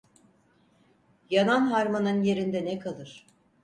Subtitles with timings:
[1.29, 3.27] Yanan harmanın yerinde ne kalır?.